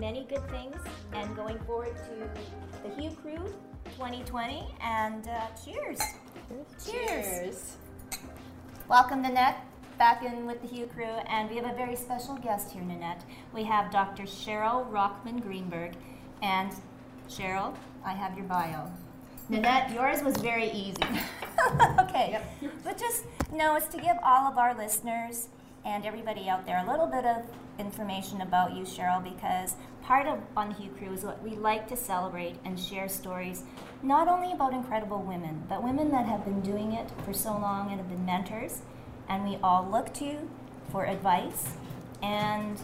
[0.00, 0.76] Many good things
[1.12, 3.52] and going forward to the Hue Crew
[3.96, 6.00] 2020 and uh, cheers.
[6.84, 7.76] cheers.
[8.88, 9.58] Welcome, Nanette,
[9.98, 13.22] back in with the Hue Crew, and we have a very special guest here, Nanette.
[13.52, 14.22] We have Dr.
[14.22, 15.92] Cheryl Rockman Greenberg,
[16.42, 16.72] and
[17.28, 18.90] Cheryl, I have your bio.
[19.50, 21.02] Nanette, yours was very easy.
[22.00, 22.40] okay,
[22.82, 25.48] but just no, it's to give all of our listeners
[25.84, 27.42] and everybody out there a little bit of
[27.78, 31.96] information about you, Cheryl, because part of On Hue Crew is what we like to
[31.96, 33.64] celebrate and share stories,
[34.02, 37.90] not only about incredible women, but women that have been doing it for so long
[37.90, 38.82] and have been mentors,
[39.28, 40.48] and we all look to
[40.90, 41.70] for advice
[42.22, 42.80] and,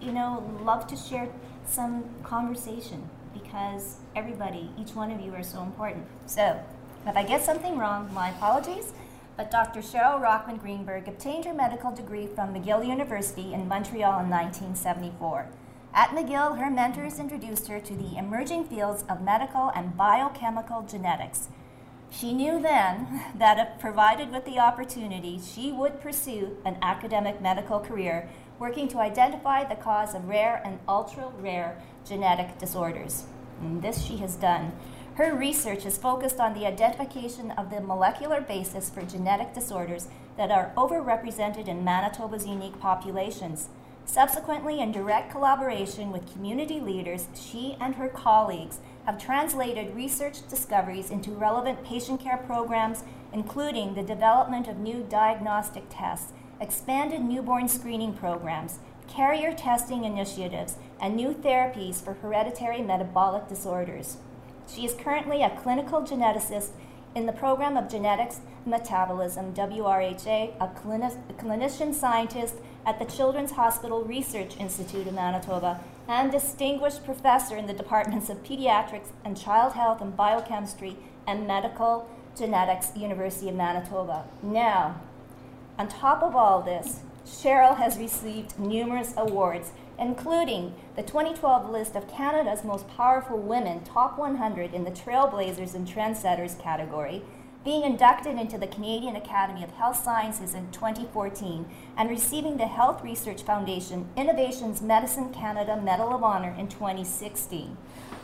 [0.00, 1.28] you know, love to share
[1.66, 6.06] some conversation because everybody, each one of you are so important.
[6.26, 6.58] So,
[7.06, 8.92] if I get something wrong, my apologies.
[9.38, 9.82] But Dr.
[9.82, 15.46] Cheryl Rockman Greenberg obtained her medical degree from McGill University in Montreal in 1974.
[15.94, 21.50] At McGill, her mentors introduced her to the emerging fields of medical and biochemical genetics.
[22.10, 27.78] She knew then that if provided with the opportunity, she would pursue an academic medical
[27.78, 28.28] career
[28.58, 33.26] working to identify the cause of rare and ultra rare genetic disorders.
[33.60, 34.72] And this she has done.
[35.18, 40.06] Her research is focused on the identification of the molecular basis for genetic disorders
[40.36, 43.68] that are overrepresented in Manitoba's unique populations.
[44.04, 51.10] Subsequently, in direct collaboration with community leaders, she and her colleagues have translated research discoveries
[51.10, 53.02] into relevant patient care programs,
[53.32, 61.16] including the development of new diagnostic tests, expanded newborn screening programs, carrier testing initiatives, and
[61.16, 64.18] new therapies for hereditary metabolic disorders.
[64.68, 66.70] She is currently a clinical geneticist
[67.14, 74.02] in the program of genetics metabolism, WRHA, a, clini- clinician scientist at the Children's Hospital
[74.04, 80.00] Research Institute of Manitoba, and distinguished professor in the departments of pediatrics and child health
[80.00, 80.96] and biochemistry
[81.26, 84.24] and medical genetics, University of Manitoba.
[84.42, 85.00] Now,
[85.78, 92.08] on top of all this, Cheryl has received numerous awards, including the 2012 list of
[92.08, 97.22] Canada's most powerful women, top 100 in the Trailblazers and Trendsetters category,
[97.64, 101.66] being inducted into the Canadian Academy of Health Sciences in 2014,
[101.96, 107.76] and receiving the Health Research Foundation Innovations Medicine Canada Medal of Honor in 2016.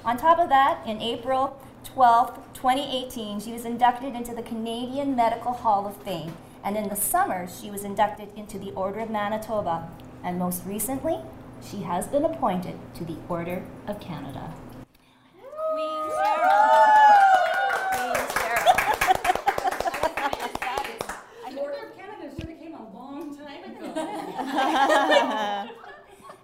[0.04, 5.52] On top of that, in April 12, 2018, she was inducted into the Canadian Medical
[5.52, 9.88] Hall of Fame and in the summer she was inducted into the Order of Manitoba,
[10.24, 11.18] and most recently,
[11.70, 14.52] she has been appointed to the Order of Canada.
[15.72, 16.74] Queen Cheryl!
[17.90, 18.64] Queen Cheryl.
[21.54, 23.86] The Order of Canada should have came a long time ago.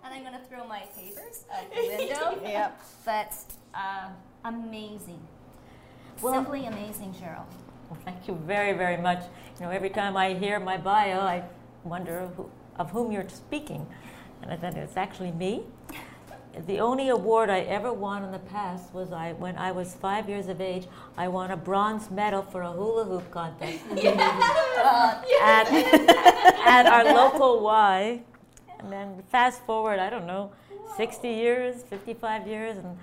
[0.04, 2.40] and I'm going to throw my papers out the window.
[2.42, 2.80] Yep.
[3.04, 3.34] But
[3.74, 4.08] uh,
[4.44, 5.20] amazing.
[6.22, 7.44] Well- Simply amazing, Cheryl.
[7.88, 9.24] Well, thank you very, very much.
[9.58, 11.42] You know, every time I hear my bio, I
[11.82, 13.84] wonder who, of whom you're speaking.
[14.42, 15.62] And I thought it's actually me.
[16.66, 20.28] The only award I ever won in the past was I, when I was five
[20.28, 20.86] years of age,
[21.16, 25.68] I won a bronze medal for a hula hoop contest at,
[26.66, 28.22] at our local Y.
[28.80, 30.50] And then fast forward, I don't know,
[30.96, 32.96] 60 years, 55 years, and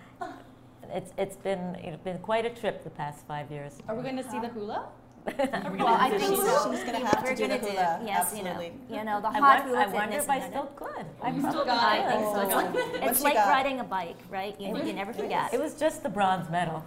[0.93, 3.73] it's, it's been, it's been quite a trip the past five years.
[3.87, 4.87] Are we going to see the hula?
[5.77, 6.71] Well, I think She's- so.
[6.73, 8.65] she's gonna have to do the gonna hula, Yes, absolutely.
[8.65, 10.49] you know, oh, you know the hot won- hula I wonder fitness if I minute.
[10.51, 11.05] still could.
[11.35, 12.11] You still got I it.
[12.11, 12.57] think so.
[12.57, 12.71] Oh.
[12.99, 13.05] too.
[13.07, 13.49] It's like got?
[13.49, 14.59] riding a bike, right?
[14.59, 15.53] You, you never forget.
[15.53, 16.83] It was just the bronze medal.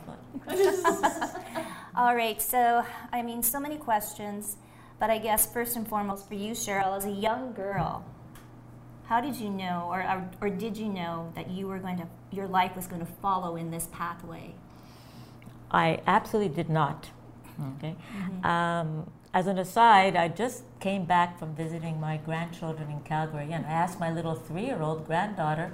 [1.97, 4.57] All right, so I mean, so many questions,
[4.99, 8.05] but I guess first and foremost for you, Cheryl, as a young girl,
[9.07, 12.07] how did you know, or, or, or did you know that you were going to,
[12.31, 14.55] your life was going to follow in this pathway?
[15.71, 17.11] I absolutely did not.
[17.77, 17.95] Okay.
[18.43, 23.65] Um, as an aside, I just came back from visiting my grandchildren in Calgary, and
[23.65, 25.73] I asked my little three-year-old granddaughter,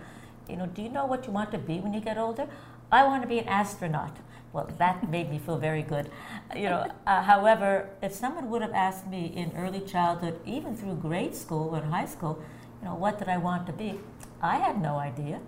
[0.48, 2.48] you know, do you know what you want to be when you get older?
[2.92, 4.16] I want to be an astronaut.
[4.52, 6.10] Well, that made me feel very good.
[6.54, 10.96] You know, uh, however, if someone would have asked me in early childhood, even through
[10.96, 12.42] grade school or high school,
[12.80, 13.98] you know, what did I want to be?
[14.42, 15.40] I had no idea.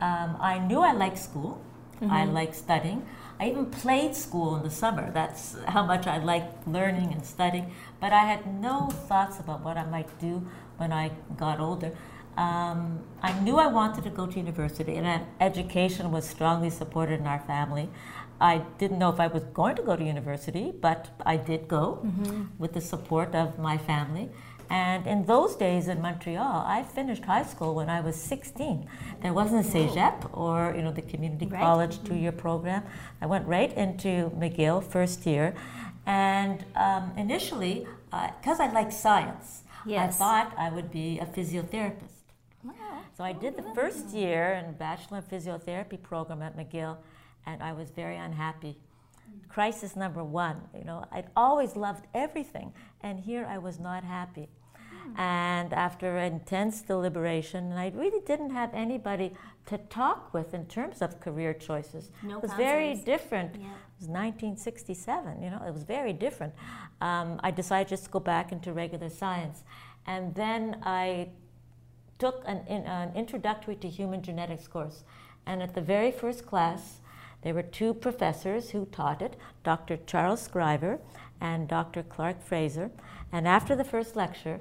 [0.00, 1.60] Um, I knew I liked school.
[2.10, 3.06] I liked studying.
[3.40, 5.10] I even played school in the summer.
[5.10, 7.72] That's how much I liked learning and studying.
[8.00, 10.46] But I had no thoughts about what I might do
[10.76, 11.92] when I got older.
[12.36, 17.26] Um, I knew I wanted to go to university, and education was strongly supported in
[17.26, 17.90] our family.
[18.40, 22.04] I didn't know if I was going to go to university, but I did go
[22.58, 24.30] with the support of my family.
[24.72, 28.88] And in those days in Montreal, I finished high school when I was 16.
[29.20, 31.60] There wasn't a CEGEP or you know the community Right.
[31.60, 32.82] college two-year program.
[33.20, 35.54] I went right into McGill first year,
[36.06, 37.86] and um, initially,
[38.40, 40.14] because I liked science, Yes.
[40.14, 42.16] I thought I would be a physiotherapist.
[43.16, 46.96] So I did the first year in Bachelor in Physiotherapy program at McGill,
[47.44, 48.78] and I was very unhappy.
[49.50, 52.72] Crisis number one, you know, I'd always loved everything,
[53.02, 54.48] and here I was not happy.
[55.16, 59.32] And after intense deliberation, and I really didn't have anybody
[59.66, 62.10] to talk with in terms of career choices.
[62.22, 63.54] No it was very different.
[63.54, 63.66] Yeah.
[63.66, 66.52] It was 1967, you know, it was very different.
[67.00, 69.62] Um, I decided just to go back into regular science.
[70.06, 71.28] And then I
[72.18, 75.04] took an, in, an introductory to human genetics course.
[75.46, 77.00] And at the very first class,
[77.42, 79.98] there were two professors who taught it Dr.
[80.06, 81.00] Charles Scriver
[81.40, 82.02] and Dr.
[82.02, 82.90] Clark Fraser.
[83.32, 84.60] And after the first lecture,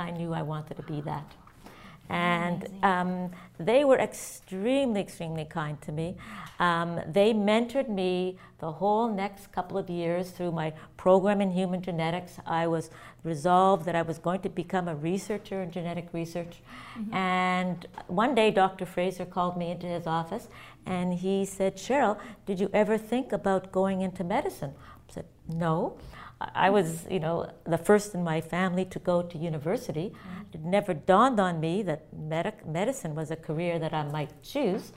[0.00, 1.34] I knew I wanted to be that.
[2.10, 6.16] And um, they were extremely, extremely kind to me.
[6.58, 11.80] Um, they mentored me the whole next couple of years through my program in human
[11.80, 12.38] genetics.
[12.46, 12.90] I was
[13.22, 16.56] resolved that I was going to become a researcher in genetic research.
[17.12, 18.86] And one day, Dr.
[18.86, 20.48] Fraser called me into his office
[20.86, 24.74] and he said, Cheryl, did you ever think about going into medicine?
[25.08, 25.96] I said, No.
[26.40, 30.10] I was, you know, the first in my family to go to university.
[30.10, 30.40] Mm-hmm.
[30.54, 34.92] It never dawned on me that medic- medicine was a career that I might choose.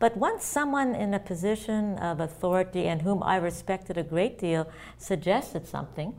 [0.00, 4.68] But once someone in a position of authority and whom I respected a great deal
[4.96, 6.14] suggested something,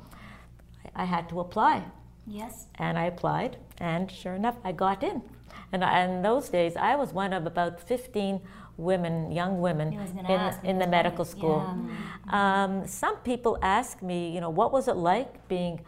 [0.95, 1.85] I had to apply.
[2.25, 2.67] Yes.
[2.75, 5.23] And I applied, and sure enough, I got in.
[5.71, 8.41] And I, in those days, I was one of about 15
[8.79, 11.63] women, young women, I was gonna in, in the medical school.
[12.27, 12.63] yeah.
[12.63, 15.81] Um, some people ask me, you know, what was it like being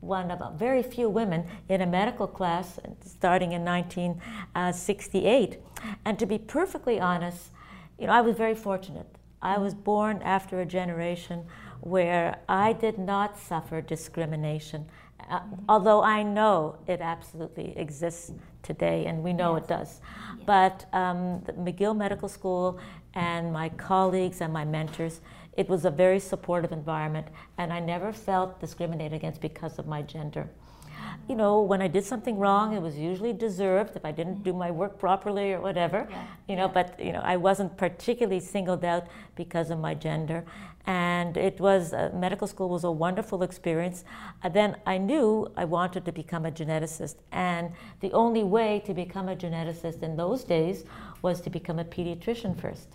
[0.00, 5.58] one of a very few women in a medical class starting in 1968?
[6.04, 7.50] And to be perfectly honest,
[7.98, 9.06] you know, I was very fortunate.
[9.40, 11.46] I was born after a generation
[11.80, 14.86] where I did not suffer discrimination,
[15.30, 18.32] uh, although I know it absolutely exists
[18.62, 20.00] today, and we know it does.
[20.46, 22.78] But um, the McGill Medical School
[23.14, 25.20] and my colleagues and my mentors,
[25.56, 27.28] it was a very supportive environment,
[27.58, 30.48] and I never felt discriminated against because of my gender.
[31.28, 34.52] You know, when I did something wrong, it was usually deserved if I didn't do
[34.52, 36.06] my work properly or whatever.
[36.10, 40.44] Yeah, You know, but you know, I wasn't particularly singled out because of my gender,
[40.86, 44.04] and it was uh, medical school was a wonderful experience.
[44.42, 48.92] Uh, then I knew I wanted to become a geneticist, and the only way to
[48.92, 50.84] become a geneticist in those days
[51.22, 52.88] was to become a pediatrician first.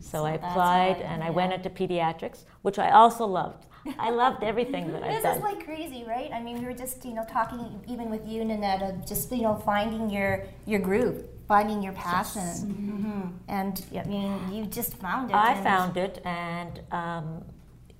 [0.00, 1.32] So, I applied, and I yeah.
[1.32, 3.66] went into pediatrics, which I also loved.
[3.98, 5.36] I loved everything that I've This done.
[5.38, 6.30] is like crazy, right?
[6.32, 9.42] I mean, we were just, you know, talking even with you, Nanette, of just, you
[9.42, 15.30] know, finding your your groove, finding your passion, hmm and I mean, you just found
[15.30, 15.34] it.
[15.34, 17.42] I and- found it, and um,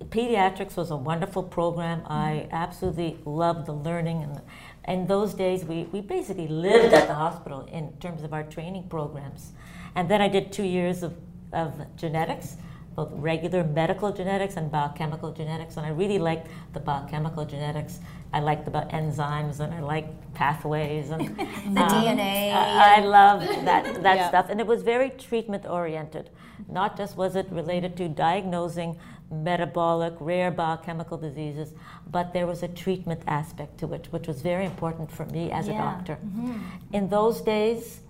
[0.04, 2.02] pediatrics was a wonderful program.
[2.06, 4.40] I absolutely loved the learning, and
[4.88, 8.84] in those days, we, we basically lived at the hospital in terms of our training
[8.88, 9.52] programs.
[9.94, 11.14] And then I did two years of,
[11.52, 12.56] of genetics,
[13.00, 18.00] both regular medical genetics and biochemical genetics, and I really liked the biochemical genetics.
[18.32, 21.22] I liked about enzymes and I liked pathways and
[21.76, 24.28] The um, DNA I, I loved that that Yeah.
[24.28, 26.26] stuff, and it was very treatment oriented.
[26.68, 28.90] Not just was it related to diagnosing
[29.30, 31.68] metabolic, rare biochemical diseases,
[32.16, 35.68] but there was a treatment aspect to it, which was very important for me as
[35.68, 35.84] a Yeah.
[35.88, 36.16] doctor.
[36.16, 36.96] Mm-hmm.
[36.98, 38.00] In those days,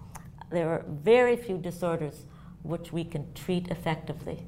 [0.55, 2.17] there were very few disorders
[2.63, 4.39] which we can treat effectively.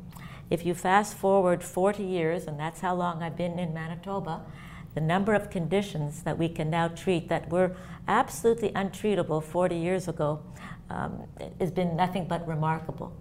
[0.53, 4.43] If you fast forward 40 years, and that's how long I've been in Manitoba,
[4.95, 7.75] the number of conditions that we can now treat that were
[8.07, 10.43] absolutely untreatable 40 years ago
[10.91, 11.27] um,
[11.59, 13.17] has been nothing but remarkable.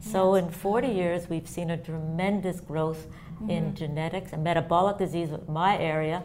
[0.00, 3.06] So, in 40 years, we've seen a tremendous growth
[3.48, 6.24] in genetics and metabolic disease in my area,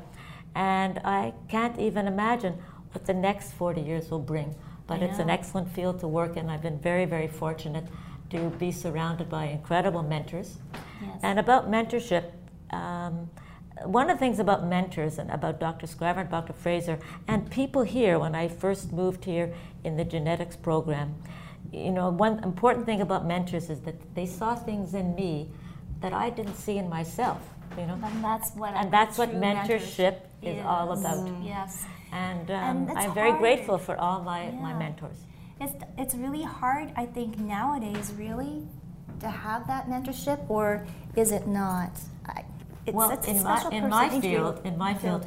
[0.55, 2.53] and I can't even imagine
[2.93, 4.55] what the next 40 years will bring.
[4.87, 6.49] But it's an excellent field to work in.
[6.49, 7.83] I've been very, very fortunate
[8.29, 10.57] to be surrounded by incredible mentors.
[11.01, 11.19] Yes.
[11.23, 12.25] And about mentorship,
[12.71, 13.29] um,
[13.85, 15.85] one of the things about mentors and about Dr.
[15.87, 16.53] Scriver and Dr.
[16.53, 19.53] Fraser and people here when I first moved here
[19.83, 21.15] in the genetics program,
[21.71, 25.49] you know, one important thing about mentors is that they saw things in me
[26.01, 27.39] that I didn't see in myself.
[27.77, 31.27] You know, And that's what and that's what mentorship is all about.
[31.43, 31.85] Yes.
[32.11, 33.41] And, um, And I'm very hard.
[33.41, 34.79] grateful for all my, my Yeah.
[34.79, 35.17] mentors.
[35.59, 38.63] It's, it's really hard, I think, nowadays, really,
[39.19, 40.85] to have that mentorship, or
[41.15, 41.91] is it not?
[42.85, 45.23] It's, well, it's in my in my field, in my field,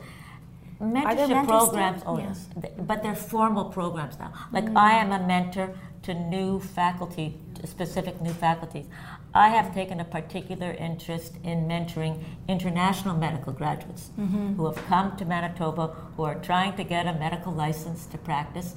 [0.80, 2.02] there mentorship mentors programs.
[2.06, 2.28] Oh Yeah.
[2.28, 4.32] yes, but they're formal programs now.
[4.50, 4.78] Like Mm.
[4.78, 8.86] I am a mentor to new faculty, to specific new faculties.
[9.34, 14.54] I have taken a particular interest in mentoring international medical graduates Mm-hmm.
[14.54, 18.74] who have come to Manitoba who are trying to get a medical license to practice.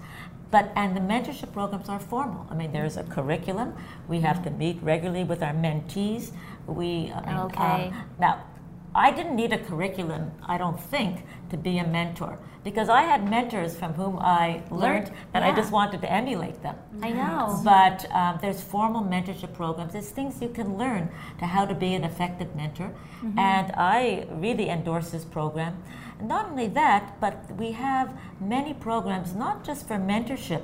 [0.54, 2.46] But and the mentorship programs are formal.
[2.52, 3.74] I mean, there's a curriculum.
[4.08, 6.32] We have to meet regularly with our mentees.
[6.68, 8.44] We I mean, um, now,
[8.96, 13.30] I didn't need a curriculum, I don't think, to be a mentor because I had
[13.30, 16.76] mentors from whom I learned and I just wanted to emulate them.
[17.02, 17.60] I know.
[17.64, 19.94] But um, there's formal mentorship programs.
[19.94, 21.10] There's things you can learn
[21.40, 22.92] to how to be an effective mentor,
[23.24, 23.40] Mm-hmm.
[23.40, 25.82] and I really endorse this program.
[26.22, 30.64] Not only that, but we have many programs not just for mentorship,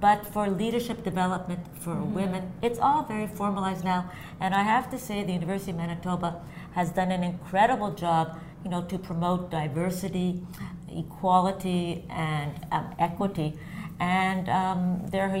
[0.00, 2.14] but for leadership development for Mm-hmm.
[2.14, 2.52] women.
[2.62, 6.40] It's all very formalized now, and I have to say the University of Manitoba
[6.74, 10.42] has done an incredible job, you know, to promote diversity,
[10.88, 13.58] equality, and um, equity.
[14.00, 15.36] And um, there are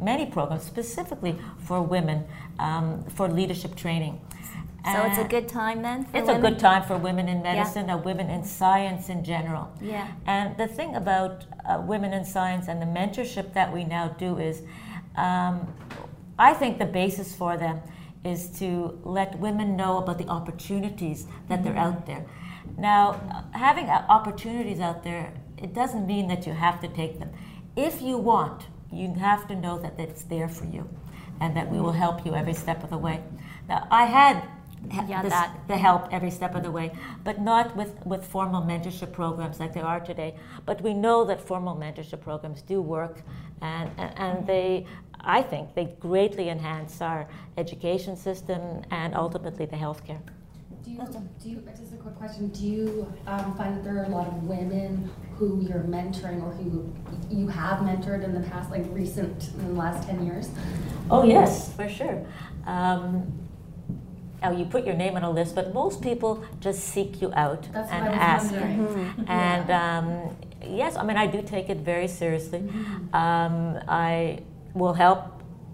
[0.00, 2.24] many programs specifically for women
[2.58, 4.20] um, for leadership training.
[4.92, 7.90] So it's a good time then for It's a good time for women in medicine,
[7.90, 9.68] or women in science in general.
[9.80, 10.06] Yeah.
[10.26, 14.38] And the thing about uh, women in science and the mentorship that we now do
[14.38, 14.62] is,
[15.16, 15.66] um,
[16.38, 17.80] I think the basis for them
[18.26, 22.24] is to let women know about the opportunities that they're out there.
[22.78, 27.30] Now, having uh, opportunities out there, it doesn't mean that you have to take them.
[27.76, 30.88] If you want, you have to know that it's there for you
[31.40, 33.22] and that we will help you every step of the way.
[33.68, 34.42] Now, I had
[35.08, 36.92] Yeah, this- that- the help every step of the way,
[37.24, 40.34] but not with, with formal mentorship programs like there are today.
[40.64, 43.22] But we know that formal mentorship programs do work,
[43.60, 44.86] and, and, and they,
[45.26, 47.26] I think, they greatly enhance our
[47.58, 50.20] education system and ultimately the healthcare.
[50.84, 50.98] Do you,
[51.42, 54.28] do you, just a quick question, do you um, find that there are a lot
[54.28, 56.94] of women who you're mentoring or who
[57.28, 60.48] you have mentored in the past, like recent, in the last 10 years?
[61.10, 62.24] Oh, yes, for sure.
[62.66, 63.32] Um,
[64.44, 67.68] oh, you put your name on a list, but most people just seek you out
[67.72, 68.52] That's what and I was ask.
[68.52, 69.24] wondering.
[69.26, 72.60] And um, yes, I mean, I do take it very seriously.
[72.60, 73.14] Mm-hmm.
[73.14, 74.40] Um, I
[74.76, 75.20] will help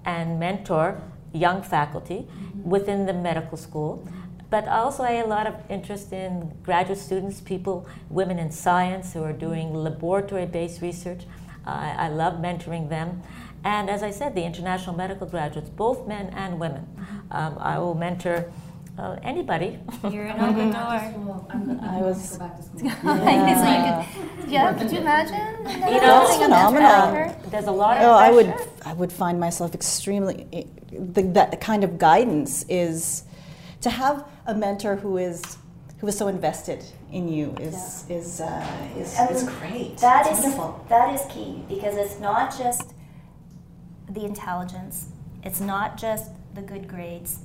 [0.04, 1.00] and mentor
[1.32, 2.70] young faculty Mm-hmm.
[2.70, 4.06] within the medical school.
[4.50, 9.14] But also, I have a lot of interest in graduate students, people, women in science
[9.14, 11.22] who are doing laboratory based research.
[11.64, 13.22] I I love mentoring them.
[13.64, 16.84] And as I said, the international medical graduates, both men and women.
[17.30, 18.52] Um, I will mentor
[18.98, 19.78] uh, anybody.
[20.10, 21.46] You're an open door.
[21.50, 22.90] I'm gonna, I I was- was go back to school.
[23.02, 25.56] So you could- yeah, could you imagine?
[25.66, 27.36] You know, Having phenomenal.
[27.50, 28.52] There's a lot of Oh, I would.
[28.84, 30.66] I would find myself extremely.
[30.92, 33.24] The, that kind of guidance is
[33.80, 35.40] to have a mentor who is
[35.98, 38.66] who is so invested in you is is uh,
[38.98, 39.96] is, And is great.
[39.98, 40.84] That it's is wonderful.
[40.88, 42.92] that is key because it's not just
[44.10, 45.06] the intelligence.
[45.44, 47.38] It's not just the good grades.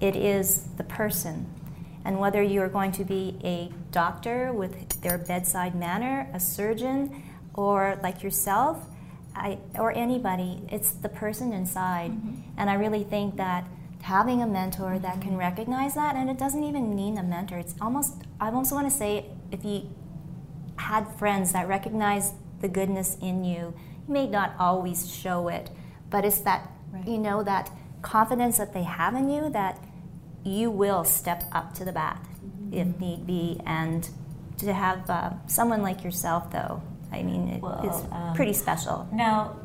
[0.00, 1.46] It is the person.
[2.04, 7.22] And whether you're going to be a doctor with their bedside manner, a surgeon,
[7.54, 8.86] or like yourself,
[9.34, 12.12] I, or anybody, it's the person inside.
[12.12, 12.34] Mm-hmm.
[12.56, 13.64] And I really think that
[14.02, 15.38] having a mentor that can mm-hmm.
[15.38, 18.96] recognize that, and it doesn't even mean a mentor, it's almost, I almost want to
[18.96, 19.90] say, if you
[20.76, 23.74] had friends that recognize the goodness in you.
[24.08, 25.70] You may not always show it,
[26.08, 26.70] but it's that
[27.06, 27.70] you know that
[28.02, 29.78] confidence that they have in you that
[30.44, 32.24] you will step up to the bat
[32.72, 34.08] if need be, and
[34.58, 36.82] to have uh, someone like yourself, though,
[37.12, 39.08] I mean, it, Well, it's um, pretty special.
[39.12, 39.56] Now,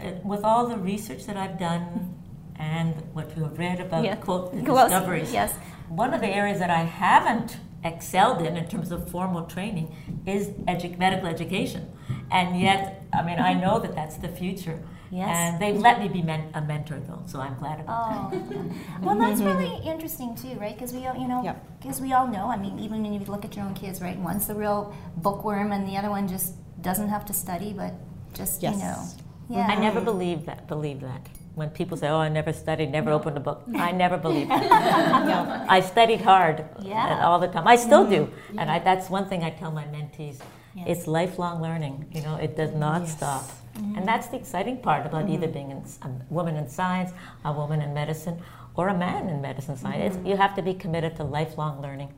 [0.00, 2.14] uh, with all the research that I've done
[2.56, 4.16] and what you have read about Yeah.
[4.16, 5.54] quote discoveries, yes.
[5.88, 9.94] one of the areas that I haven't excelled in in terms of formal training
[10.26, 11.88] is edu- medical education.
[12.30, 14.80] And yet, I mean, I know that that's the future.
[15.10, 15.28] Yes.
[15.30, 18.38] And they've let me be men- a mentor, though, so I'm glad about that.
[18.56, 18.70] Oh,
[19.02, 20.74] well, that's really interesting too, right?
[20.74, 21.80] Because we, all, you know, Yep.
[21.80, 22.46] because we all know.
[22.50, 24.18] I mean, even when you look at your own kids, right?
[24.18, 27.94] One's the real bookworm, and the other one just doesn't have to study, but
[28.34, 28.74] just Yes.
[28.76, 29.66] you know, yeah.
[29.68, 30.68] I never believed that.
[30.68, 31.26] Believe that.
[31.54, 35.66] When people say, "Oh, I never studied, never opened a book," I never believed that.
[35.76, 37.24] I studied hard Yeah.
[37.26, 37.66] all the time.
[37.66, 38.58] I still do, mm-hmm.
[38.60, 40.38] and I, that's one thing I tell my mentees.
[40.76, 40.86] Yes.
[40.86, 42.06] It's lifelong learning.
[42.12, 43.44] You know, it does not stop,
[43.78, 47.10] and that's the exciting part about either being in, a woman in science,
[47.44, 48.40] a woman in medicine,
[48.74, 50.16] or a man in medicine science.
[50.16, 52.12] It's, you have to be committed to lifelong learning.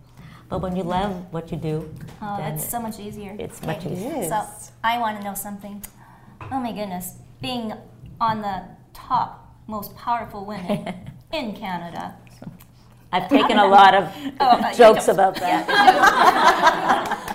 [0.48, 3.36] But when you love what you do, Oh, it's so much easier.
[3.38, 4.24] it's much easier.
[4.28, 4.42] So
[4.82, 5.82] I want to know something.
[6.50, 7.72] Oh my goodness, being
[8.20, 8.62] on the
[8.92, 10.94] top most powerful women
[11.32, 12.16] in Canada.
[13.12, 15.66] I've taken a lot of Oh, uh, jokes about that.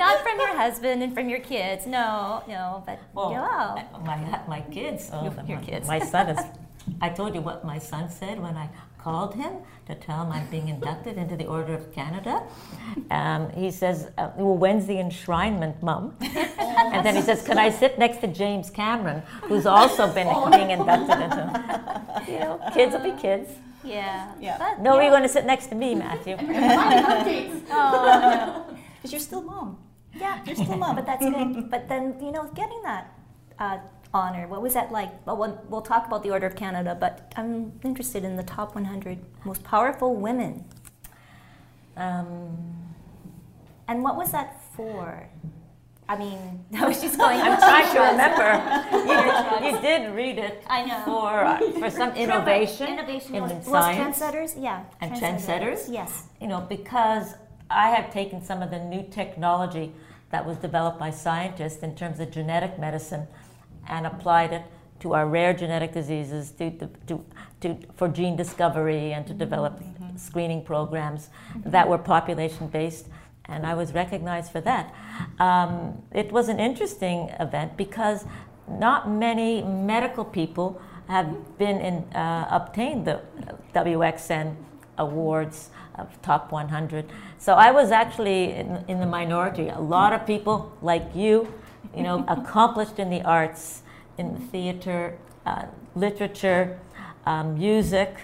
[0.00, 1.86] Not from your husband and from your kids.
[1.86, 3.84] No, no, but Well, yeah.
[4.10, 4.18] my
[4.54, 5.10] my kids.
[5.12, 5.84] Oh, Your- your my, kids.
[5.96, 6.40] My son is.
[7.06, 8.66] I told you what my son said when I
[9.04, 9.52] called him
[9.88, 12.34] to tell him I'm being inducted into the Order of Canada.
[13.18, 16.04] Um, he says, uh, "Well, when's the enshrinement, Mum?"
[16.94, 20.70] and then he says, "Can I sit next to James Cameron, who's also been being
[20.78, 21.44] inducted into?"
[22.32, 23.48] You know, kids will be kids.
[23.84, 24.32] Yeah.
[24.46, 24.56] Yeah.
[24.62, 25.02] But, No, yeah.
[25.02, 26.36] you're going to sit next to me, Matthew.
[29.00, 29.78] Because you're still mom.
[30.14, 30.96] Yeah, You're still mom.
[30.96, 31.70] but that's good.
[31.74, 33.12] But then you know, getting that
[33.58, 33.78] uh,
[34.12, 35.10] honor, what was that like?
[35.26, 38.74] Well, we'll, we'll talk about the Order of Canada, but I'm interested in the top
[38.74, 40.64] 100 most powerful women.
[41.96, 42.86] Um,
[43.88, 45.28] And what was that for?
[46.08, 47.40] I mean, no, she's going.
[47.40, 48.50] I'm trying to remember.
[49.10, 50.62] You, you did read it.
[50.66, 51.02] I know.
[51.04, 54.18] For uh, for some innovation, Innovation in was, the was science.
[54.18, 54.84] trendsetters, yeah.
[55.00, 55.86] And trendsetters?
[55.88, 56.24] Yes.
[56.40, 57.34] you know, because
[57.70, 59.92] I have taken some of the new technology
[60.30, 63.26] that was developed by scientists in terms of genetic medicine
[63.88, 64.62] and applied it
[65.00, 66.70] to our rare genetic diseases to,
[67.06, 67.24] to,
[67.60, 69.80] to, for gene discovery and to develop
[70.16, 71.30] screening programs
[71.64, 73.08] that were population based.
[73.46, 74.94] And I was recognized for that.
[75.38, 78.24] Um, it was an interesting event because
[78.68, 83.20] not many medical people have been in, uh, obtained the
[83.74, 84.54] WXN
[85.00, 87.06] awards of top 100.
[87.38, 89.68] So I was actually in, in the minority.
[89.68, 91.52] A lot of people like you,
[91.96, 93.82] you know, accomplished in the arts,
[94.18, 96.78] in the theater, uh, literature,
[97.26, 98.16] um, music,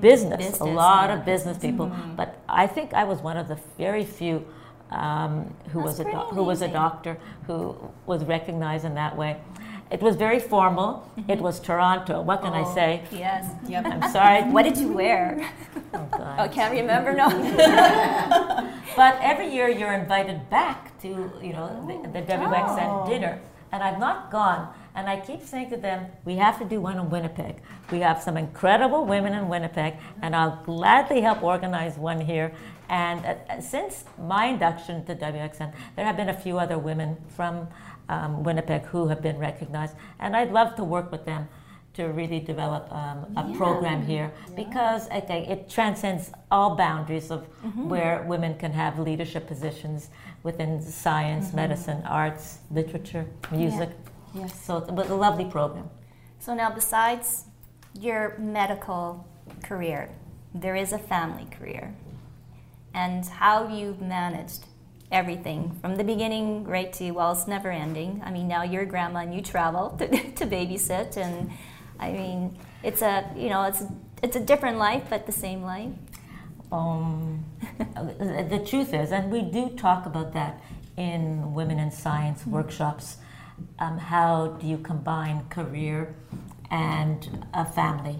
[0.00, 1.90] business, a lot yeah, of business people.
[2.16, 4.46] But I think I was one of the very few
[4.90, 7.16] um, who That's was a doc- who was a doctor
[7.46, 9.36] who was recognized in that way.
[9.94, 11.08] It was very formal.
[11.28, 12.20] It was Toronto.
[12.20, 13.02] What can I Oh, say?
[13.12, 13.44] Yes.
[13.68, 13.86] Yep.
[13.86, 14.42] I'm sorry.
[14.54, 15.22] What did you wear?
[15.94, 16.36] Oh, God.
[16.40, 17.10] Oh, can't remember.
[17.14, 17.28] No.
[18.96, 21.08] But every year you're invited back to,
[21.40, 23.06] you know, the, the WXN Oh.
[23.08, 23.38] dinner.
[23.70, 24.62] And I've not gone.
[24.96, 27.54] And I keep saying to them, we have to do one in Winnipeg.
[27.92, 32.50] We have some incredible women in Winnipeg, and I'll gladly help organize one here.
[32.88, 37.66] And uh, since my induction to WXN, there have been a few other women from
[38.08, 39.94] um, Winnipeg who have been recognized.
[40.18, 41.48] And I'd love to work with them
[41.94, 48.22] to really develop um, a program here because okay, it transcends all boundaries of where
[48.24, 50.10] women can have leadership positions
[50.42, 53.90] within science, medicine, arts, literature, music.
[54.34, 54.64] Yes.
[54.64, 55.88] So it was a lovely program.
[56.40, 57.44] So now, besides
[57.98, 59.26] your medical
[59.62, 60.10] career,
[60.52, 61.94] there is a family career,
[62.92, 64.66] and how you've managed
[65.10, 68.22] everything from the beginning right to well, it's never ending.
[68.24, 71.50] I mean, now you're a grandma and you travel to, to babysit, and
[71.98, 73.82] I mean, it's a you know, it's
[74.22, 75.92] it's a different life, but the same life.
[76.72, 77.44] Um,
[77.94, 80.60] the truth is, and we do talk about that
[80.96, 83.18] in Women in Science workshops,
[83.78, 86.14] um, how do you combine career
[86.70, 88.18] and a family?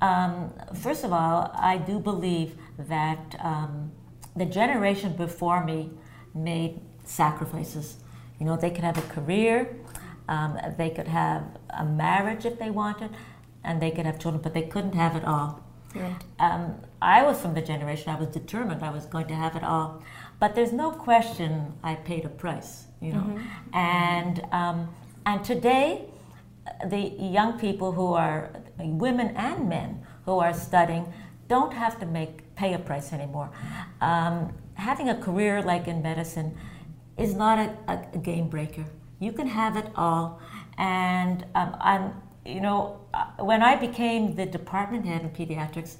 [0.00, 3.92] Um, first of all, I do believe that um,
[4.34, 5.90] the generation before me
[6.34, 7.96] made sacrifices.
[8.38, 9.76] You know, they could have a career,
[10.28, 13.10] um, they could have a marriage if they wanted,
[13.64, 15.62] and they could have children, but they couldn't have it all.
[15.94, 16.14] Right.
[16.38, 19.64] Um, I was from the generation, I was determined I was going to have it
[19.64, 20.02] all.
[20.38, 23.38] But there's no question I paid a price, you know.
[23.74, 24.88] And, um,
[25.26, 26.06] and today,
[26.86, 31.12] the young people who are, women and men who are studying,
[31.48, 33.50] don't have to make, pay a price anymore.
[34.00, 36.56] Um, having a career like in medicine
[37.16, 38.84] is not a, a, game breaker.
[39.18, 40.40] You can have it all.
[40.78, 42.14] And um, I'm,
[42.46, 45.96] you know, uh, when I became the department head in pediatrics,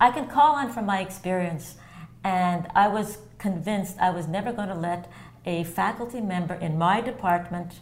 [0.00, 1.76] I can call on from my experience
[2.24, 5.10] And I was convinced I was never going to let
[5.46, 7.80] a faculty member in my department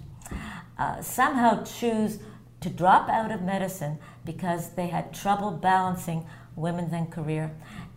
[0.78, 2.20] uh, somehow choose
[2.60, 7.50] to drop out of medicine because they had trouble balancing women's and career.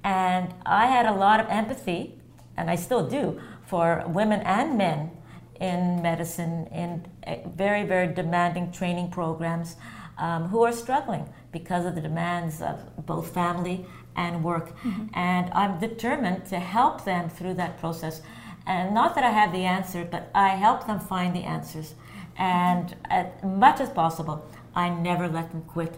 [0.04, 2.16] And I had a lot of empathy,
[2.58, 5.12] and I still do, for women and men
[5.60, 9.76] in medicine in eh, very, very demanding training programs
[10.18, 13.86] um, who are struggling because of the demands of both family
[14.16, 14.76] and work.
[14.80, 15.06] Mm-hmm.
[15.14, 18.22] And I'm determined to help them through that process.
[18.66, 21.96] And not that I have the answer, but I help them find the answers.
[22.38, 25.98] And as much as possible, I never let them quit.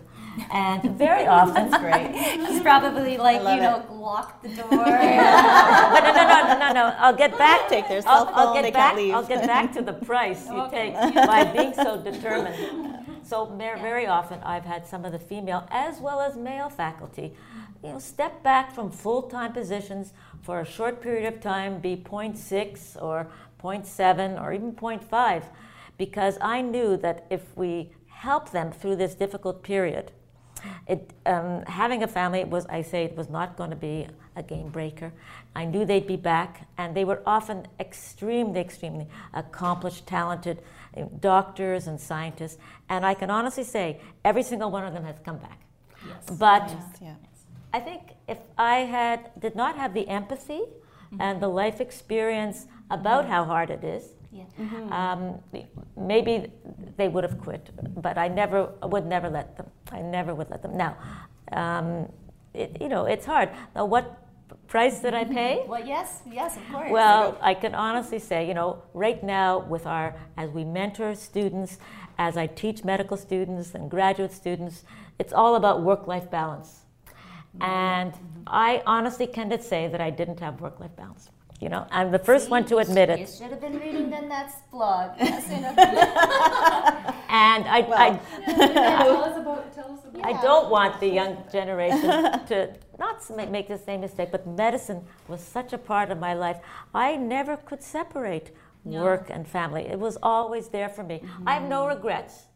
[0.51, 2.15] And very often, That's great.
[2.47, 3.91] He's probably like, you know, it.
[3.91, 4.67] lock the door.
[4.69, 6.95] but no, no, no, no, no.
[6.97, 7.69] I'll get back.
[7.69, 8.93] Take their I'll, I'll get they back.
[8.93, 9.13] can't leave.
[9.13, 10.91] I'll get back to the price you Okay.
[10.91, 13.05] take by being so determined.
[13.23, 17.33] So very, very often, I've had some of the female as well as male faculty,
[17.83, 23.01] you know, step back from full-time positions for a short period of time, be 0.6
[23.01, 23.27] or
[23.61, 25.43] 0.7 or even 0.5,
[25.97, 30.11] because I knew that if we help them through this difficult period,
[30.87, 34.43] it, um, having a family was, I say, it was not going to be a
[34.43, 35.11] game breaker.
[35.55, 40.61] I knew they'd be back, and they were often extremely, extremely accomplished, talented
[40.97, 42.57] uh, doctors and scientists.
[42.89, 45.59] And I can honestly say, every single one of them has come back.
[46.07, 46.37] Yes.
[46.37, 47.15] But Yeah.
[47.73, 50.61] I think if I had did not have the empathy
[51.19, 54.45] and the life experience about how hard it is, Yeah.
[54.91, 55.39] um,
[55.95, 56.51] maybe
[56.97, 57.69] they would have quit.
[58.01, 59.67] But I never would never let them.
[59.91, 60.75] I never would let them.
[60.75, 60.97] Now,
[61.51, 62.11] um,
[62.53, 63.49] it, you know, it's hard.
[63.75, 64.05] Now, what
[64.67, 65.63] price did I pay?
[65.67, 66.91] Well, yes, yes, of course.
[66.91, 71.77] Well, I can honestly say, you know, right now with our, as we mentor students,
[72.17, 74.83] as I teach medical students and graduate students,
[75.19, 76.81] it's all about work-life balance.
[77.61, 78.13] And
[78.47, 81.29] I honestly can say that I didn't have work-life balance.
[81.63, 83.19] You know, I'm the first one to admit it.
[83.19, 85.11] You should have been reading the Nets blog.
[85.17, 85.69] Yes, you know.
[87.29, 88.19] And I, Well.
[88.43, 90.25] tell us about, tell us about.
[90.25, 92.01] I, I don't want the young generation
[92.49, 93.17] to not
[93.49, 96.57] make the same mistake, but medicine was such a part of my life.
[96.93, 98.51] I never could separate
[98.83, 99.83] work and family.
[99.87, 101.21] It was always there for me.
[101.47, 102.47] I have no regrets.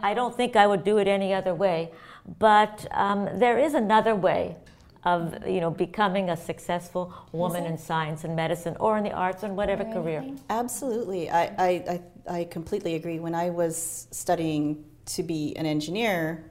[0.00, 1.90] I don't think I would do it any other way.
[2.38, 4.56] But um, there is another way
[5.04, 9.42] of you know becoming a successful woman in science and medicine or in the arts
[9.42, 10.24] or in whatever career.
[10.48, 11.28] Absolutely.
[11.30, 13.18] I, I, I, I completely agree.
[13.18, 16.44] When I was studying to be an engineer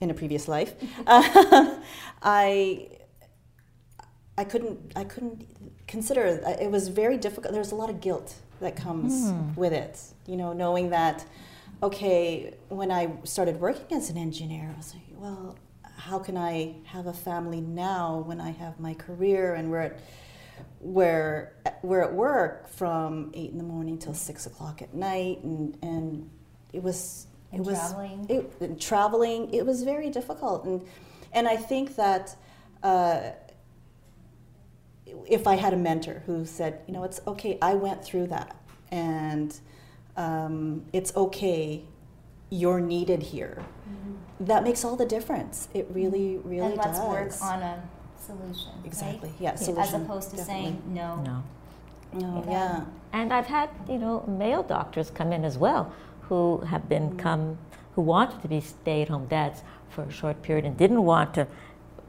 [0.00, 0.74] in a previous life,
[1.06, 1.76] uh,
[2.22, 2.88] I,
[4.38, 5.46] I couldn't, I couldn't
[5.86, 6.24] consider
[6.60, 7.52] it was very difficult.
[7.52, 10.00] There's a lot of guilt that comes with it.
[10.26, 11.24] You know, knowing that,
[11.82, 15.56] okay, when I started working as an engineer, I was like, well,
[15.98, 20.00] how can I have a family now when I have my career and we're at
[20.80, 25.76] we're we're at work from eight in the morning till six o'clock at night, and
[25.82, 26.30] and
[26.72, 28.26] it was it And was traveling.
[28.28, 29.54] It, traveling.
[29.54, 30.86] It was very difficult, and
[31.32, 32.36] and I think that.
[32.82, 33.30] Uh,
[35.26, 38.54] if I had a mentor who said, you know, it's okay, I went through that,
[38.90, 39.58] and
[40.18, 41.82] um, it's okay,
[42.50, 43.58] you're needed here.
[43.58, 44.44] Mm-hmm.
[44.46, 45.68] That makes all the difference.
[45.74, 46.48] It really, mm-hmm.
[46.48, 47.08] really and let's does.
[47.08, 47.82] work on a
[48.18, 48.72] solution.
[48.76, 48.86] right?
[48.86, 49.32] Exactly.
[49.40, 50.44] Yeah, As opposed to definitely.
[50.44, 51.16] saying no.
[51.22, 51.42] No.
[52.14, 52.50] Oh, Yeah.
[52.50, 52.84] yeah.
[53.12, 57.18] And I've had, you know, male doctors come in as well who have been mm-hmm.
[57.18, 57.58] come,
[57.94, 61.46] who wanted to be stay-at-home dads for a short period and didn't want to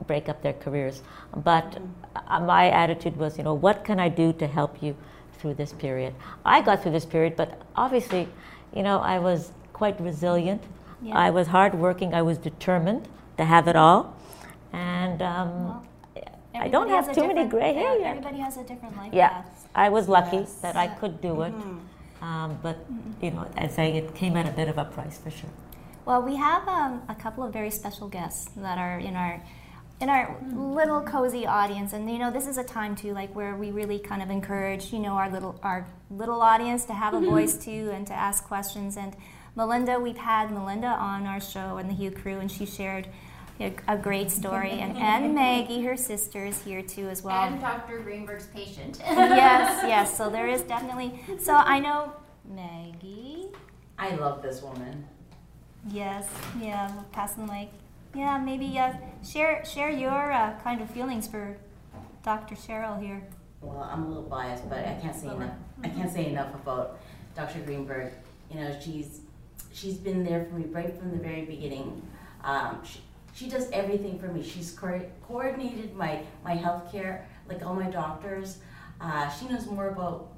[0.08, 1.02] break up their careers.
[1.36, 1.80] But
[2.16, 4.96] uh, my attitude was, you know, what can I do to help you
[5.38, 6.14] through this period?
[6.46, 8.28] I got through this period, but obviously,
[8.76, 10.62] you know, I was quite resilient.
[11.02, 11.18] Yeah.
[11.26, 12.14] I was hardworking.
[12.14, 14.02] I was determined to have it all.
[14.74, 15.86] And um, Well,
[16.66, 18.18] I don't have too many gray hair yeah, yet.
[18.18, 19.68] Everybody has a different life Yeah, path.
[19.86, 20.54] I was lucky Yes.
[20.66, 21.54] that I could do it.
[22.22, 22.78] Um, but,
[23.22, 25.50] you know, I'd say it came at a bit of a price for sure.
[26.06, 29.42] Well, we have um, a couple of very special guests that are in our
[30.02, 30.38] in our
[30.80, 34.00] little cozy audience, and you know this is a time too, like where we really
[34.00, 37.92] kind of encourage you know our little our little audience to have a voice too
[37.94, 38.96] and to ask questions.
[38.96, 39.14] And
[39.56, 43.08] Melinda, we've had Melinda on our show and the Hue Crew, and she shared
[43.60, 47.44] a, a great story, and, and Maggie, her sister, is here too as well.
[47.44, 48.00] And Dr.
[48.00, 49.02] Greenberg's patient.
[49.06, 50.18] yes, yes.
[50.18, 51.20] So there is definitely.
[51.40, 52.14] So I know
[52.46, 53.48] Maggie.
[53.98, 55.06] I love this woman.
[55.90, 56.28] Yes,
[56.62, 57.70] yeah, we'll pass the mic.
[58.16, 58.94] Yeah, maybe uh,
[59.26, 61.58] share share your uh, kind of feelings for
[62.24, 62.56] Dr.
[62.56, 63.22] Cheryl here.
[63.62, 65.54] Well, I'm a little biased, but I can't say enough.
[65.84, 67.00] I can't say enough about
[67.36, 67.60] Dr.
[67.60, 68.14] Greenberg.
[68.50, 69.22] You know, she's
[69.80, 72.02] she's been there for me right from the very beginning.
[72.44, 73.00] Um, she,
[73.34, 74.44] she does everything for me.
[74.44, 78.58] She's co- coordinated my my health care, like all my doctors.
[79.00, 80.32] Uh, she knows more about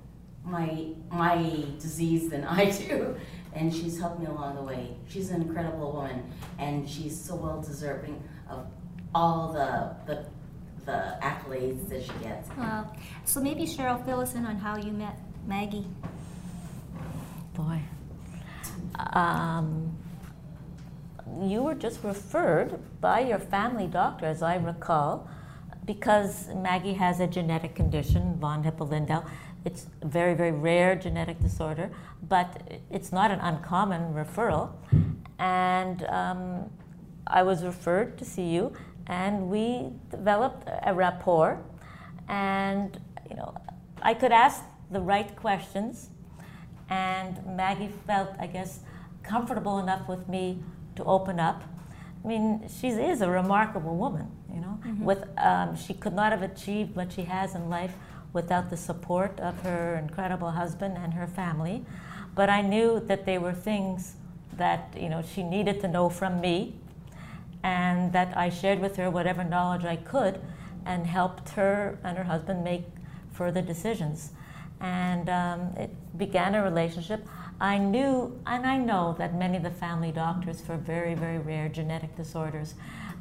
[0.44, 3.16] my my disease than I do,
[3.54, 4.96] and she's helped me along the way.
[5.08, 8.68] She's an incredible woman, and she's so well deserving of
[9.16, 10.26] all the the
[10.86, 12.50] the accolades that she gets.
[12.58, 12.92] Wow.
[13.24, 15.86] So maybe Cheryl, fill us in on how you met Maggie.
[17.54, 17.82] Boy.
[18.98, 19.98] Um,
[21.42, 25.28] you were just referred by your family doctor, as I recall,
[25.86, 29.24] because Maggie has a genetic condition, von Hippel-Lindau.
[29.66, 31.92] It's a very, very rare genetic disorder,
[32.28, 34.72] but it's not an uncommon referral.
[35.40, 36.70] And um,
[37.28, 38.74] I was referred to see you,
[39.08, 41.64] and we developed a rapport.
[42.28, 43.00] And
[43.30, 43.54] you know,
[44.02, 46.10] I could ask the right questions,
[46.92, 48.82] and Maggie felt, I guess,
[49.24, 50.60] comfortable enough with me
[50.98, 51.64] to open up.
[52.24, 54.78] I mean, she is a remarkable woman, you know.
[54.86, 55.06] Mm-hmm.
[55.06, 57.94] With um, she could not have achieved what she has in life
[58.34, 61.86] without the support of her incredible husband and her family.
[62.36, 64.16] But I knew that they were things
[64.58, 66.76] that you know she needed to know from me,
[67.64, 70.42] and that I shared with her whatever knowledge I could,
[70.86, 72.84] and helped her and her husband make
[73.32, 74.32] further decisions.
[74.82, 77.26] And um, it began a relationship.
[77.60, 81.70] I knew, and I know that many of the family doctors for very, very rare
[81.70, 82.74] genetic disorders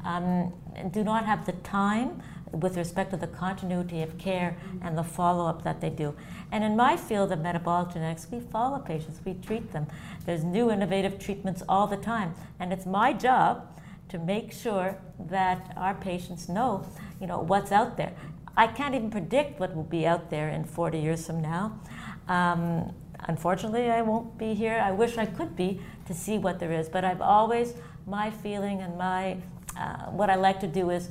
[0.03, 0.51] um,
[0.91, 2.21] do not have the time
[2.51, 6.15] with respect to the continuity of care and the follow up that they do.
[6.51, 9.87] And in my field of metabolic genetics, we follow patients, we treat them.
[10.25, 12.33] There's new innovative treatments all the time.
[12.59, 13.67] And it's my job
[14.09, 14.97] to make sure
[15.29, 16.85] that our patients know,
[17.21, 18.13] you know, what's out there.
[18.57, 21.79] I can't even predict what will be out there in 40 years from now.
[22.27, 24.81] Um, unfortunately, I won't be here.
[24.83, 27.73] I wish I could be to see what there is, but I've always,
[28.05, 29.37] my feeling and my,
[29.77, 31.09] uh, what I like to do is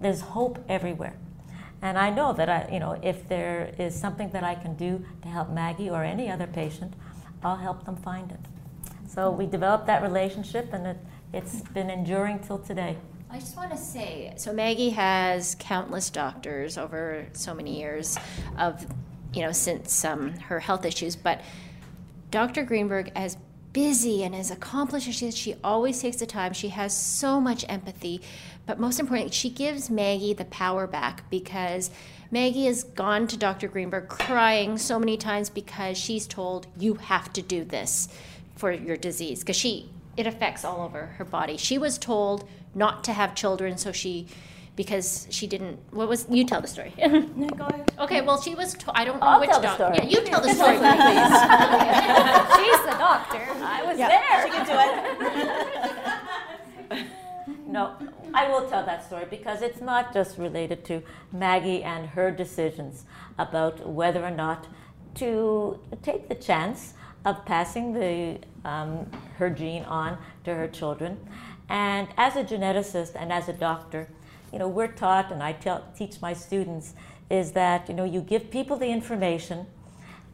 [0.00, 1.16] there's hope everywhere.
[1.80, 5.04] And I know that I, you know, if there is something that I can do
[5.22, 6.94] to help Maggie or any other patient,
[7.42, 8.38] I'll help them find it.
[9.08, 10.96] So we developed that relationship, and it,
[11.32, 12.98] it's been enduring till today.
[13.32, 18.18] I just want to say so Maggie has countless doctors over so many years
[18.58, 18.84] of
[19.32, 21.40] you know since um, her health issues but
[22.30, 22.62] Dr.
[22.62, 23.38] Greenberg as
[23.72, 27.40] busy and as accomplished as she is she always takes the time she has so
[27.40, 28.20] much empathy
[28.66, 31.90] but most importantly she gives Maggie the power back because
[32.30, 33.66] Maggie has gone to Dr.
[33.66, 38.08] Greenberg crying so many times because she's told you have to do this
[38.56, 41.56] for your disease because she it affects all over her body.
[41.56, 44.26] She was told not to have children, so she
[44.74, 45.78] because she didn't.
[45.90, 46.94] What was you tell the story?
[46.98, 47.92] No, go ahead.
[47.98, 48.72] okay, well she was.
[48.74, 49.84] To, I don't know I'll which tell the doctor.
[49.94, 49.98] story.
[50.10, 51.32] Yeah, you tell the story, please.
[52.56, 53.44] She's the doctor.
[53.64, 54.42] I was Yeah, there.
[54.44, 54.72] she can do
[56.98, 57.06] it.
[57.66, 57.94] No,
[58.34, 63.04] I will tell that story because it's not just related to Maggie and her decisions
[63.38, 64.66] about whether or not
[65.16, 66.94] to take the chance
[67.24, 71.18] of passing the, um, her gene on to her children.
[71.68, 74.08] And as a geneticist and as a doctor,
[74.52, 76.94] you know, we're taught, and I tell, teach my students,
[77.30, 79.66] is that you know you give people the information,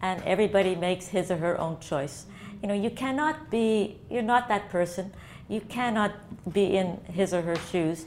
[0.02, 2.26] and everybody makes his or her own choice.
[2.62, 5.12] You know, you cannot be, you're not that person.
[5.48, 6.12] You cannot
[6.52, 8.06] be in his or her shoes.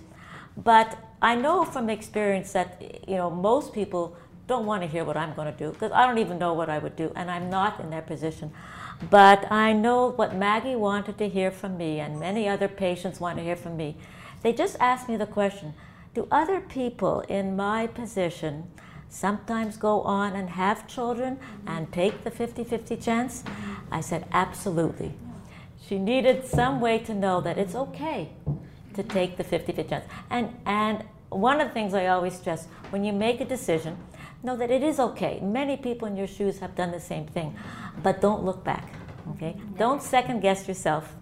[0.58, 4.18] But I know from experience that, you know, most people
[4.52, 6.70] don't want to hear what I'm going to do because I don't even know what
[6.70, 8.52] I would do, and I'm not in that position.
[9.10, 13.38] But I know what Maggie wanted to hear from me, and many other patients want
[13.38, 13.96] to hear from me.
[14.44, 15.74] They just asked me the question
[16.14, 18.70] Do other people in my position
[19.08, 23.44] sometimes go on and have children and take the 50 50 chance?
[23.90, 25.14] I said, Absolutely.
[25.88, 28.30] She needed some way to know that it's okay
[28.96, 30.06] to take the 50 50 chance.
[30.30, 33.98] And, and one of the things I always stress when you make a decision,
[34.44, 35.40] know that it is okay.
[35.42, 37.56] Many people in your shoes have done the same thing,
[38.02, 38.94] but don't look back.
[39.36, 41.16] Okay, don't second guess yourself.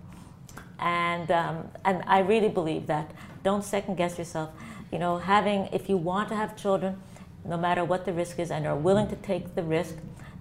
[0.80, 3.12] And um, and I really believe that.
[3.44, 4.50] Don't second guess yourself.
[4.92, 7.02] You know, having if you want to have children,
[7.46, 9.96] no matter what the risk is, and are willing to take the risk,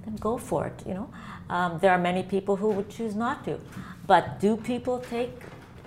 [0.05, 0.83] then go for it.
[0.87, 1.11] You know,
[1.51, 3.59] um, there are many people who would choose not to,
[4.07, 5.33] but do people take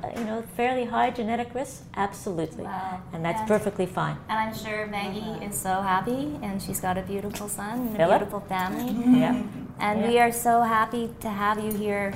[0.04, 1.84] Uh, you know, fairly high genetic risk?
[1.96, 2.64] Absolutely.
[2.64, 3.02] Wow.
[3.14, 4.18] And that's And- perfectly fine.
[4.30, 5.44] And I'm sure Maggie mm-hmm.
[5.44, 8.92] is so happy, and she's got a beautiful son and a beautiful family.
[8.92, 9.16] Mm-hmm.
[9.16, 9.42] Yeah.
[9.80, 12.14] And we are so happy to have you here,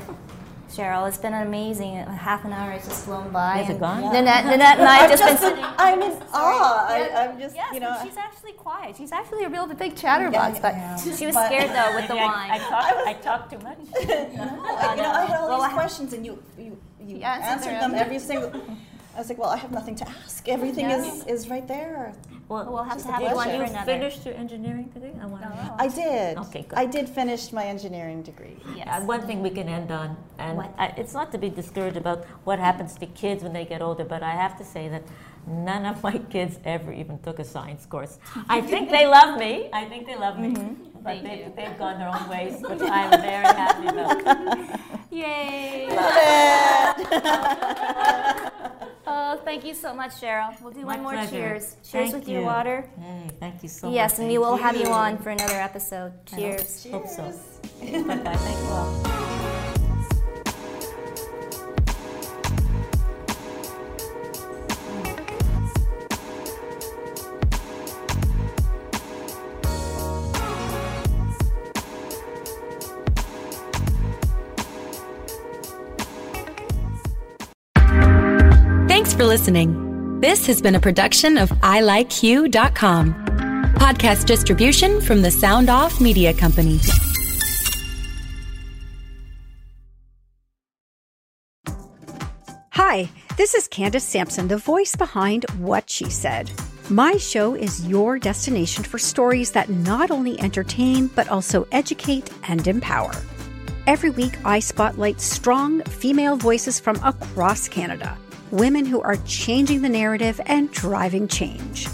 [0.70, 1.08] Cheryl.
[1.08, 1.96] It's been amazing.
[1.96, 3.58] Half an hour has just flown by.
[3.58, 4.02] Has it and gone?
[4.14, 5.66] Nanette, Nanette and I have I'm just been sitting.
[5.78, 6.90] I'm in awe.
[6.90, 7.98] Yeah, I, I'm just, yes, you know.
[8.04, 8.96] she's actually quiet.
[8.98, 11.16] She's actually a real big chatterbox, Yeah, but yeah, yeah.
[11.16, 12.52] she was But- scared though with the Maybe I, wine.
[12.52, 13.78] I, talk, I talk too much.
[14.36, 17.24] No, I- you know, I had all Well, these questions, and you you you You
[17.24, 17.92] answered answered them.
[17.92, 18.52] them every single.
[19.16, 20.46] I was like, well, I have nothing to ask.
[20.50, 22.14] Everything is, is right there.
[22.50, 23.86] Well, We'll have to have you on you another.
[23.86, 25.14] finished your engineering degree?
[25.22, 25.76] I want to.
[25.80, 26.38] I did.
[26.38, 26.78] Okay, good.
[26.78, 28.58] I did finish my engineering degree.
[28.76, 28.88] Yes.
[28.92, 32.26] Uh, one thing we can end on, and I, it's not to be discouraged about
[32.44, 35.04] what happens to kids when they get older, but I have to say that
[35.48, 38.20] none of my kids ever even took a science course.
[38.50, 39.70] I think they love me.
[39.72, 40.95] I think they love me, Mm-hmm.
[41.06, 44.80] But they, they've gone their own ways, which I'm very happy about.
[45.12, 45.88] Yay!
[49.08, 50.60] oh, thank you so much, Cheryl.
[50.62, 51.30] We'll do My one more pleasure.
[51.32, 51.78] cheers.
[51.90, 52.90] Cheers Thank with your water.
[53.00, 53.96] Hey, thank you so much.
[53.96, 54.92] Yes, and we Thank will have you you.
[54.94, 56.12] on for another episode.
[56.34, 56.88] I hope- Cheers.
[56.92, 57.24] Hope so.
[57.24, 58.36] Bye bye.
[58.36, 59.62] Thank you all.
[79.36, 80.22] Listening.
[80.22, 83.14] This has been a production of ilikeyou.com.
[83.76, 86.80] Podcast distribution from the Sound Off Media Company.
[92.70, 96.50] Hi, this is Candace Sampson, the voice behind What She Said.
[96.90, 102.66] My show is your destination for stories that not only entertain, but also educate and
[102.66, 103.12] empower.
[103.86, 108.18] Every week, I spotlight strong female voices from across Canada,
[108.56, 111.88] women who are changing the narrative and driving change.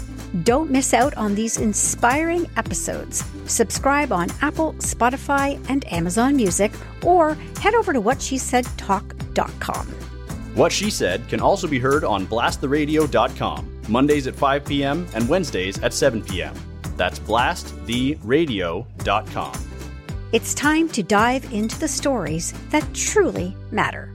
[0.44, 3.24] Don't miss out on these inspiring episodes.
[3.46, 6.70] Subscribe on Apple, Spotify, and Amazon Music,
[7.02, 9.86] or head over to whatshesaidtalk.com.
[10.54, 15.06] What She Said can also be heard on blasttheradio.com, Mondays at 5 p.m.
[15.14, 16.54] and Wednesdays at 7 p.m.
[16.96, 19.52] That's blasttheradio.com.
[20.32, 24.14] It's time to dive into the stories that truly matter.